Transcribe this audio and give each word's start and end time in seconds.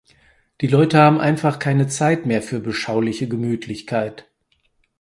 Die 0.61 0.65
Leute 0.65 0.97
haben 0.97 1.21
einfach 1.21 1.59
keine 1.59 1.87
Zeit 1.87 2.25
mehr 2.25 2.41
für 2.41 2.59
beschauliche 2.59 3.27
Gemütlichkeit. 3.27 4.27